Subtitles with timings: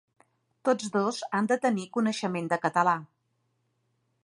[0.69, 2.97] Tots dos han de tenir coneixement de català.